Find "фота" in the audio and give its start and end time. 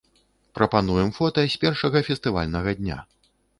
1.17-1.45